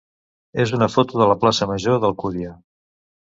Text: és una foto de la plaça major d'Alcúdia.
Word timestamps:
és 0.63 0.71
una 0.77 0.87
foto 0.93 1.19
de 1.21 1.27
la 1.31 1.37
plaça 1.43 1.69
major 1.73 2.01
d'Alcúdia. 2.05 2.55